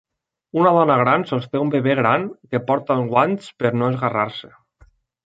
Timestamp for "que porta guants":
2.55-3.53